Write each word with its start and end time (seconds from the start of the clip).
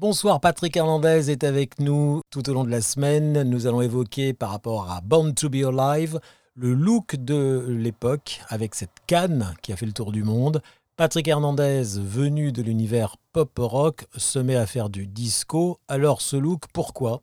Bonsoir, 0.00 0.40
Patrick 0.40 0.76
Hernandez 0.76 1.28
est 1.28 1.42
avec 1.42 1.80
nous 1.80 2.20
tout 2.30 2.48
au 2.48 2.54
long 2.54 2.62
de 2.62 2.70
la 2.70 2.82
semaine. 2.82 3.42
Nous 3.42 3.66
allons 3.66 3.82
évoquer 3.82 4.32
par 4.32 4.52
rapport 4.52 4.92
à 4.92 5.00
Born 5.00 5.34
to 5.34 5.48
Be 5.48 5.64
Alive 5.66 6.20
le 6.56 6.72
look 6.72 7.16
de 7.16 7.66
l'époque 7.68 8.38
avec 8.48 8.76
cette 8.76 8.94
canne 9.08 9.54
qui 9.60 9.72
a 9.72 9.76
fait 9.76 9.86
le 9.86 9.92
tour 9.92 10.12
du 10.12 10.22
monde. 10.22 10.60
Patrick 10.96 11.26
Hernandez, 11.26 11.82
venu 12.00 12.52
de 12.52 12.62
l'univers 12.62 13.16
pop 13.32 13.50
rock, 13.58 14.04
se 14.16 14.38
met 14.38 14.54
à 14.54 14.66
faire 14.66 14.88
du 14.88 15.08
disco. 15.08 15.78
Alors 15.88 16.20
ce 16.20 16.36
look, 16.36 16.60
pourquoi? 16.72 17.18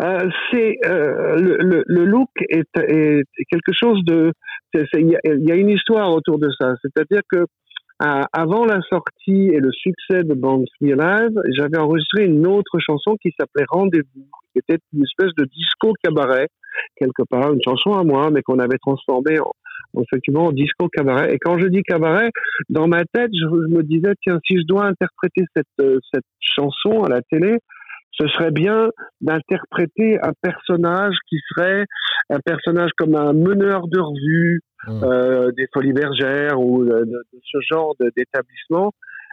Euh, 0.00 0.28
c'est 0.52 0.78
euh, 0.86 1.34
le, 1.36 2.04
look 2.04 2.30
est, 2.48 2.68
est, 2.76 3.24
quelque 3.50 3.72
chose 3.72 4.04
de 4.04 4.32
il 4.72 5.18
y, 5.20 5.52
a 5.52 5.54
une 5.54 5.68
histoire 5.68 6.12
autour 6.12 6.38
de 6.38 6.48
ça 6.60 6.74
c'est-à-dire 6.82 7.22
que 7.30 7.46
avant 7.98 8.64
la 8.64 8.80
sortie 8.82 9.48
et 9.52 9.60
le 9.60 9.70
succès 9.72 10.24
de 10.24 10.34
Bounce 10.34 10.68
Me 10.80 10.92
Alive, 10.92 11.40
j'avais 11.56 11.78
enregistré 11.78 12.24
une 12.24 12.46
autre 12.46 12.78
chanson 12.78 13.16
qui 13.22 13.32
s'appelait 13.38 13.66
Rendez-vous, 13.68 14.26
qui 14.52 14.58
était 14.58 14.78
une 14.92 15.04
espèce 15.04 15.32
de 15.36 15.44
disco 15.44 15.92
cabaret, 16.02 16.48
quelque 16.96 17.22
part, 17.28 17.52
une 17.52 17.62
chanson 17.64 17.92
à 17.92 18.02
moi, 18.02 18.30
mais 18.30 18.42
qu'on 18.42 18.58
avait 18.58 18.78
transformée 18.78 19.38
en, 19.38 19.52
effectivement 20.02 20.46
en 20.46 20.52
disco 20.52 20.88
cabaret. 20.88 21.34
Et 21.34 21.38
quand 21.38 21.58
je 21.58 21.68
dis 21.68 21.82
cabaret, 21.82 22.30
dans 22.68 22.88
ma 22.88 23.04
tête, 23.04 23.30
je, 23.32 23.46
me 23.46 23.82
disais, 23.82 24.14
tiens, 24.22 24.38
si 24.46 24.56
je 24.58 24.66
dois 24.66 24.86
interpréter 24.86 25.44
cette, 25.54 25.66
euh, 25.80 25.98
cette 26.12 26.24
chanson 26.40 27.04
à 27.04 27.08
la 27.08 27.22
télé, 27.22 27.58
ce 28.18 28.28
serait 28.28 28.50
bien 28.50 28.90
d'interpréter 29.20 30.18
un 30.22 30.32
personnage 30.40 31.16
qui 31.28 31.38
serait 31.50 31.84
un 32.30 32.40
personnage 32.40 32.90
comme 32.96 33.14
un 33.16 33.32
meneur 33.32 33.88
de 33.88 34.00
revue, 34.00 34.60
Mmh. 34.86 35.02
Euh, 35.02 35.50
des 35.52 35.66
folies 35.72 35.92
bergères 35.92 36.60
ou 36.60 36.84
de, 36.84 37.24
ce 37.42 37.58
genre 37.70 37.94
d'établissement. 37.98 38.92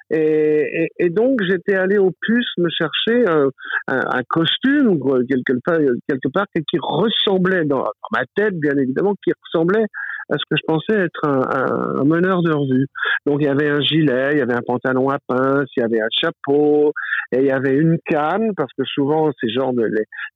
Et, 0.10 0.90
et, 1.00 1.10
donc 1.10 1.40
j'étais 1.42 1.76
allé 1.76 1.98
au 1.98 2.12
puce 2.22 2.52
me 2.58 2.68
chercher 2.70 3.26
un, 3.30 3.48
un, 3.88 4.22
costume 4.30 5.00
quelque 5.26 5.54
part, 5.64 5.80
quelque 6.08 6.28
part 6.34 6.46
qui 6.54 6.78
ressemblait 6.82 7.64
dans, 7.64 7.84
dans, 7.84 8.12
ma 8.12 8.24
tête 8.36 8.60
bien 8.60 8.76
évidemment 8.78 9.16
qui 9.24 9.32
ressemblait 9.42 9.86
à 10.30 10.38
ce 10.38 10.44
que 10.50 10.58
je 10.58 10.64
pensais 10.68 10.96
être 10.96 11.26
un, 11.26 12.02
un, 12.02 12.04
meneur 12.04 12.44
de 12.44 12.52
revue. 12.52 12.88
Donc 13.26 13.38
il 13.40 13.46
y 13.46 13.50
avait 13.50 13.70
un 13.70 13.80
gilet, 13.80 14.32
il 14.34 14.40
y 14.40 14.42
avait 14.42 14.54
un 14.54 14.62
pantalon 14.66 15.10
à 15.10 15.18
pince, 15.28 15.70
il 15.78 15.80
y 15.80 15.84
avait 15.84 16.02
un 16.02 16.10
chapeau, 16.12 16.92
et 17.32 17.40
il 17.40 17.46
y 17.46 17.52
avait 17.52 17.76
une 17.76 17.98
canne, 18.06 18.54
parce 18.56 18.72
que 18.78 18.84
souvent 18.84 19.32
ces 19.40 19.50
genres 19.50 19.74
de, 19.74 19.90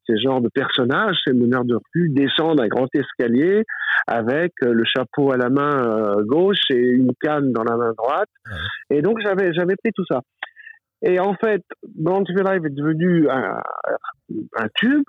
ces 0.08 0.18
genres 0.18 0.42
de 0.42 0.50
personnages, 0.50 1.18
ces 1.26 1.34
meneurs 1.34 1.66
de 1.66 1.76
revue, 1.76 2.10
descendent 2.10 2.62
un 2.62 2.68
grand 2.68 2.88
escalier 2.94 3.64
avec 4.08 4.54
euh, 4.64 4.74
le 4.74 4.84
chapeau 4.86 5.32
à 5.32 5.38
la 5.38 5.50
main 5.50 5.72
euh, 5.72 6.24
gauche 6.24 6.70
et 6.70 6.80
une 6.80 7.12
canne 7.22 7.52
dans 7.52 7.64
la 7.64 7.76
main 7.76 7.94
droite. 7.98 8.30
Et 8.90 9.02
donc 9.02 9.20
j'avais 9.24 9.54
j'avais 9.54 9.76
pris 9.76 9.92
tout 9.94 10.06
ça. 10.10 10.22
Et 11.02 11.20
en 11.20 11.36
fait, 11.36 11.62
Born 11.96 12.24
Live 12.28 12.66
est 12.66 12.74
devenu 12.74 13.30
un, 13.30 13.62
un 14.58 14.68
tube 14.74 15.04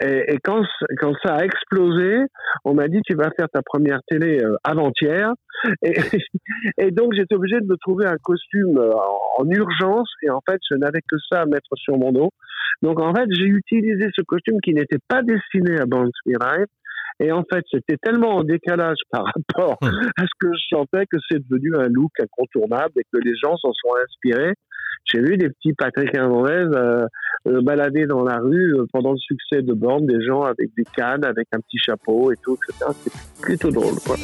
et, 0.00 0.34
et 0.34 0.38
quand, 0.42 0.62
quand 0.98 1.12
ça 1.24 1.36
a 1.36 1.44
explosé, 1.44 2.18
on 2.64 2.74
m'a 2.74 2.88
dit 2.88 3.00
tu 3.04 3.14
vas 3.14 3.30
faire 3.36 3.48
ta 3.52 3.62
première 3.62 4.00
télé 4.08 4.42
euh, 4.42 4.56
avant-hier. 4.62 5.32
Et, 5.82 5.94
et, 6.78 6.90
donc 6.90 7.14
j'étais 7.14 7.34
obligé 7.34 7.60
de 7.60 7.66
me 7.66 7.76
trouver 7.76 8.06
un 8.06 8.16
costume 8.22 8.78
euh, 8.78 8.92
en, 9.38 9.48
urgence. 9.50 10.10
Et 10.22 10.30
en 10.30 10.40
fait, 10.48 10.60
je 10.70 10.76
n'avais 10.76 11.00
que 11.00 11.16
ça 11.30 11.42
à 11.42 11.46
mettre 11.46 11.74
sur 11.76 11.98
mon 11.98 12.12
dos. 12.12 12.30
Donc 12.82 13.00
en 13.00 13.12
fait, 13.12 13.26
j'ai 13.30 13.46
utilisé 13.46 14.08
ce 14.14 14.22
costume 14.22 14.60
qui 14.62 14.72
n'était 14.72 15.00
pas 15.08 15.22
destiné 15.22 15.80
à 15.80 15.86
Bounce 15.86 16.12
Live. 16.26 16.66
Et 17.20 17.32
en 17.32 17.42
fait, 17.42 17.64
c'était 17.72 17.96
tellement 18.00 18.36
en 18.36 18.44
décalage 18.44 18.98
par 19.10 19.24
rapport 19.24 19.76
à 19.82 20.22
ce 20.22 20.38
que 20.38 20.52
je 20.52 20.76
sentais 20.76 21.04
que 21.10 21.16
c'est 21.28 21.40
devenu 21.48 21.74
un 21.74 21.88
look 21.88 22.12
incontournable 22.20 22.92
et 22.96 23.02
que 23.12 23.18
les 23.20 23.34
gens 23.42 23.56
s'en 23.56 23.72
sont 23.72 23.94
inspirés. 24.04 24.54
J'ai 25.04 25.20
vu 25.20 25.36
des 25.36 25.48
petits 25.48 25.72
Patrick 25.72 26.14
Hernandez 26.14 26.68
euh, 26.74 27.06
euh, 27.46 27.62
balader 27.62 28.06
dans 28.06 28.24
la 28.24 28.38
rue 28.38 28.74
euh, 28.74 28.86
pendant 28.92 29.12
le 29.12 29.18
succès 29.18 29.62
de 29.62 29.72
Borne, 29.72 30.06
des 30.06 30.22
gens 30.22 30.42
avec 30.42 30.70
des 30.76 30.84
cannes, 30.84 31.24
avec 31.24 31.48
un 31.52 31.60
petit 31.60 31.78
chapeau 31.78 32.32
et 32.32 32.36
tout, 32.42 32.58
etc. 32.68 32.90
C'est 33.02 33.40
plutôt 33.40 33.70
drôle, 33.70 33.94
quoi. 34.04 34.16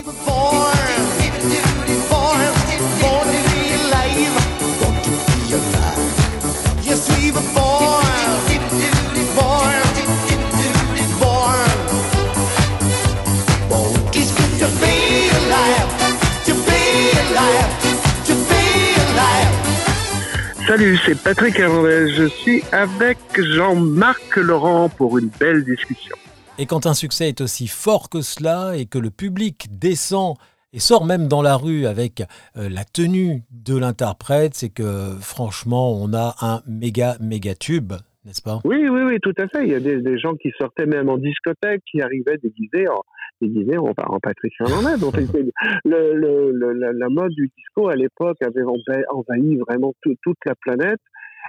Salut, 20.76 20.98
c'est 21.06 21.16
Patrick 21.22 21.56
Hernandez. 21.56 22.12
Je 22.16 22.24
suis 22.24 22.64
avec 22.72 23.16
Jean-Marc 23.38 24.34
Laurent 24.34 24.88
pour 24.88 25.18
une 25.18 25.28
belle 25.28 25.64
discussion. 25.64 26.16
Et 26.58 26.66
quand 26.66 26.86
un 26.86 26.94
succès 26.94 27.28
est 27.28 27.40
aussi 27.40 27.68
fort 27.68 28.08
que 28.08 28.22
cela 28.22 28.76
et 28.76 28.84
que 28.84 28.98
le 28.98 29.10
public 29.10 29.68
descend 29.70 30.34
et 30.72 30.80
sort 30.80 31.04
même 31.04 31.28
dans 31.28 31.42
la 31.42 31.54
rue 31.54 31.86
avec 31.86 32.24
euh, 32.56 32.68
la 32.68 32.84
tenue 32.84 33.44
de 33.52 33.76
l'interprète, 33.76 34.56
c'est 34.56 34.68
que 34.68 35.16
franchement, 35.20 35.92
on 35.92 36.12
a 36.12 36.34
un 36.40 36.60
méga, 36.66 37.18
méga 37.20 37.54
tube, 37.54 37.92
n'est-ce 38.24 38.42
pas? 38.42 38.60
Oui, 38.64 38.88
oui, 38.88 39.02
oui, 39.02 39.18
tout 39.22 39.34
à 39.38 39.48
fait. 39.48 39.64
Il 39.64 39.70
y 39.70 39.74
a 39.74 39.80
des, 39.80 40.18
gens 40.18 40.34
qui 40.34 40.50
sortaient 40.58 40.86
même 40.86 41.08
en 41.08 41.18
discothèque, 41.18 41.82
qui 41.90 42.00
arrivaient 42.00 42.38
déguisés 42.42 42.88
en, 42.88 43.02
déguisés 43.40 43.78
en, 43.78 43.92
en 43.96 44.20
Patrick 44.20 44.52
Hernandez. 44.60 45.00
Donc, 45.00 45.14
le, 45.84 46.14
le, 46.14 46.92
la, 46.92 47.08
mode 47.08 47.32
du 47.32 47.50
disco 47.56 47.88
à 47.88 47.96
l'époque 47.96 48.38
avait 48.42 48.62
envahi 48.62 49.56
vraiment 49.56 49.92
toute 50.02 50.38
la 50.46 50.54
planète. 50.54 51.00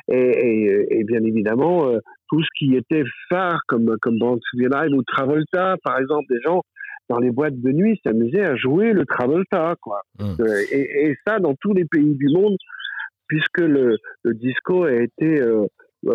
Et, 0.08 1.00
et, 1.00 1.04
bien 1.04 1.24
évidemment, 1.24 1.88
euh, 1.88 2.00
tout 2.30 2.42
ce 2.44 2.50
qui 2.58 2.76
était 2.76 3.04
phare, 3.30 3.62
comme, 3.68 3.96
comme 4.02 4.18
Live 4.54 4.94
ou 4.94 5.04
Travolta, 5.04 5.78
par 5.84 6.00
exemple, 6.00 6.26
des 6.30 6.42
gens 6.42 6.62
dans 7.10 7.18
les 7.18 7.32
boîtes 7.32 7.60
de 7.60 7.72
nuit 7.72 8.00
s'amusaient 8.06 8.46
à 8.46 8.56
jouer 8.56 8.92
le 8.94 9.06
Travolta. 9.06 9.76
Quoi. 9.82 10.02
Mmh. 10.20 10.24
Euh, 10.42 10.62
et, 10.72 11.08
et, 11.08 11.18
ça, 11.26 11.40
dans 11.40 11.56
tous 11.60 11.74
les 11.74 11.86
pays 11.86 12.16
du 12.16 12.28
monde, 12.30 12.58
puisque 13.28 13.62
le, 13.62 13.98
le 14.24 14.34
disco 14.34 14.84
a 14.84 14.92
été... 14.92 15.42
Euh, 15.42 15.66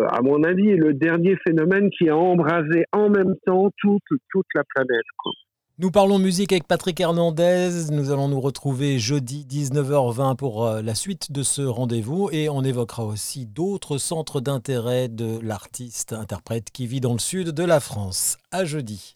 à 0.09 0.21
mon 0.21 0.43
avis, 0.43 0.75
le 0.75 0.93
dernier 0.93 1.35
phénomène 1.45 1.89
qui 1.89 2.09
a 2.09 2.17
embrasé 2.17 2.85
en 2.91 3.09
même 3.09 3.35
temps 3.45 3.69
toute, 3.77 4.03
toute 4.29 4.47
la 4.55 4.63
planète. 4.63 5.05
Nous 5.79 5.89
parlons 5.89 6.19
musique 6.19 6.51
avec 6.51 6.67
Patrick 6.67 6.99
Hernandez. 6.99 7.69
Nous 7.91 8.11
allons 8.11 8.27
nous 8.27 8.39
retrouver 8.39 8.99
jeudi 8.99 9.47
19h20 9.49 10.35
pour 10.35 10.65
euh, 10.65 10.81
la 10.83 10.93
suite 10.93 11.31
de 11.31 11.41
ce 11.41 11.63
rendez-vous 11.63 12.29
et 12.31 12.49
on 12.49 12.63
évoquera 12.63 13.03
aussi 13.03 13.47
d'autres 13.47 13.97
centres 13.97 14.41
d'intérêt 14.41 15.07
de 15.07 15.39
l'artiste 15.41 16.13
interprète 16.13 16.69
qui 16.71 16.85
vit 16.85 16.99
dans 16.99 17.13
le 17.13 17.19
sud 17.19 17.49
de 17.49 17.63
la 17.63 17.79
France. 17.79 18.37
À 18.51 18.63
jeudi. 18.63 19.15